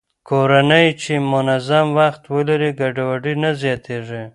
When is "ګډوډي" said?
2.79-3.33